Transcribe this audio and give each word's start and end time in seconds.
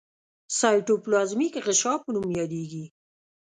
سایټوپلازمیک 0.59 1.53
غشا 1.65 1.93
په 2.03 2.09
نوم 2.15 2.27
یادیږي. 2.39 2.85